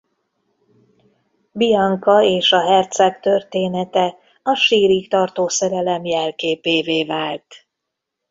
[1.51, 7.45] Bianca és a herceg története a sírig tartó szerelem jelképévé vált.